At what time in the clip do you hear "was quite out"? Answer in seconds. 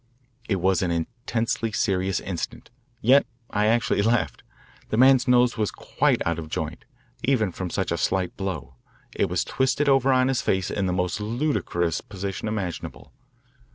5.59-6.39